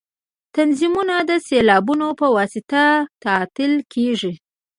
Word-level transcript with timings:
نظمونه 0.69 1.15
د 1.29 1.31
سېلابونو 1.47 2.07
په 2.19 2.27
واسطه 2.35 2.83
تلل 3.23 3.73
کیږي. 3.93 4.33